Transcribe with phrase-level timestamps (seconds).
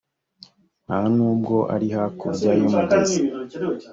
[0.85, 3.19] nta n’ubwo ari hakurya y’umugezi